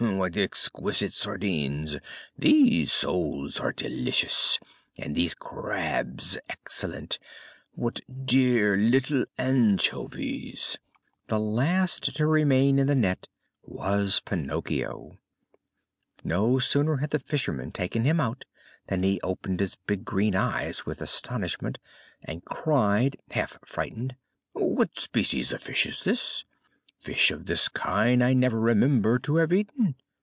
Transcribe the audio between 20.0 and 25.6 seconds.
green eyes with astonishment and cried, half frightened: "What species